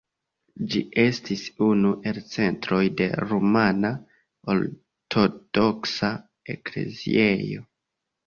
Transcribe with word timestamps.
Ĝi 0.69 0.79
estis 1.01 1.41
unu 1.65 1.89
el 2.11 2.17
centroj 2.29 2.79
de 3.01 3.07
rumana 3.33 3.91
ortodoksa 4.55 6.09
ekleziejo. 6.57 7.63